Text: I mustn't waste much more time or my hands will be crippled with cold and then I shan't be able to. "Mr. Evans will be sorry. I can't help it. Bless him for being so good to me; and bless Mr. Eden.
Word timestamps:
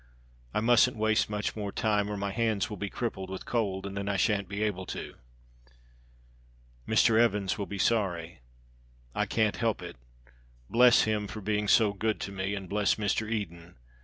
I 0.51 0.61
mustn't 0.61 0.97
waste 0.97 1.29
much 1.29 1.55
more 1.55 1.71
time 1.71 2.09
or 2.09 2.17
my 2.17 2.31
hands 2.31 2.71
will 2.71 2.77
be 2.77 2.89
crippled 2.89 3.29
with 3.29 3.45
cold 3.45 3.85
and 3.85 3.95
then 3.95 4.09
I 4.09 4.17
shan't 4.17 4.49
be 4.49 4.63
able 4.63 4.87
to. 4.87 5.13
"Mr. 6.87 7.19
Evans 7.19 7.59
will 7.59 7.67
be 7.67 7.77
sorry. 7.77 8.39
I 9.13 9.27
can't 9.27 9.57
help 9.57 9.83
it. 9.83 9.97
Bless 10.71 11.03
him 11.03 11.27
for 11.27 11.39
being 11.39 11.67
so 11.67 11.93
good 11.93 12.19
to 12.21 12.31
me; 12.31 12.55
and 12.55 12.67
bless 12.67 12.95
Mr. 12.95 13.29
Eden. 13.31 13.75